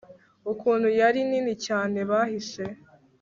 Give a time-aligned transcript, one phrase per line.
[0.51, 2.63] ukuntu yari nini cyane bahise